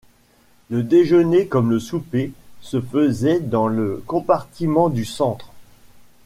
Le 0.71 0.81
déjeuner, 0.81 1.45
comme 1.45 1.69
le 1.69 1.79
souper, 1.79 2.33
se 2.59 2.81
faisait 2.81 3.39
dans 3.39 3.67
le 3.67 4.01
compartiment 4.07 4.89
du 4.89 5.05
centre. 5.05 5.51